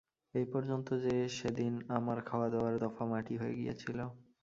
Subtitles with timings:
[0.33, 3.99] এই পর্যন্ত যে, সেদিন আমার খাওয়া-দাওয়ার দফা মাটি হয়ে গিয়েছিল।